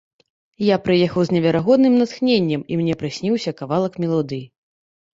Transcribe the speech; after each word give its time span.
Я 0.67 0.77
прыехаў 0.85 1.21
з 1.27 1.35
неверагодным 1.35 1.93
натхненнем, 2.03 2.61
і 2.73 2.83
мне 2.83 2.99
прысніўся 3.05 3.57
кавалак 3.63 3.93
мелодыі. 4.05 4.45